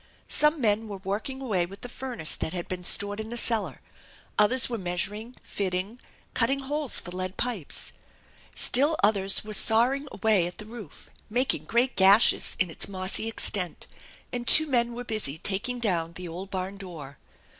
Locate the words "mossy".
12.89-13.27